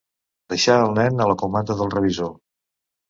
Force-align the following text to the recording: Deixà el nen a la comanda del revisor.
Deixà 0.53 0.77
el 0.85 0.95
nen 0.95 1.21
a 1.25 1.27
la 1.33 1.37
comanda 1.43 1.79
del 1.83 1.93
revisor. 1.99 2.33